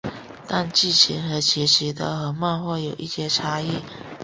[0.47, 3.83] 但剧情和结局都和漫画有一些差异。